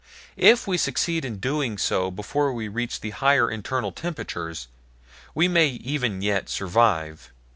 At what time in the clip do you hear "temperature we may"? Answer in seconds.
3.91-5.67